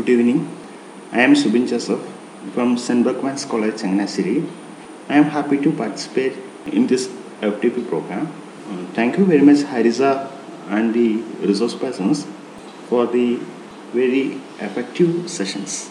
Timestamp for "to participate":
5.60-6.38